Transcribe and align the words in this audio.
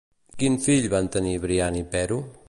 Quin 0.43 0.55
fill 0.65 0.87
van 0.93 1.09
tenir 1.17 1.35
Biant 1.45 1.79
i 1.83 1.83
Pero? 1.93 2.19